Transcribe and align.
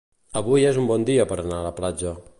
Avui 0.39 0.65
és 0.69 0.79
un 0.83 0.89
bon 0.93 1.05
dia 1.11 1.29
per 1.33 1.39
anar 1.43 1.61
a 1.63 1.69
la 1.71 1.77
platja. 1.83 2.21